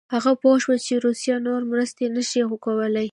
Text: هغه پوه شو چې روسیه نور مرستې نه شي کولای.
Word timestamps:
هغه 0.13 0.31
پوه 0.41 0.55
شو 0.63 0.73
چې 0.85 0.93
روسیه 1.05 1.35
نور 1.47 1.61
مرستې 1.71 2.05
نه 2.15 2.21
شي 2.29 2.41
کولای. 2.65 3.07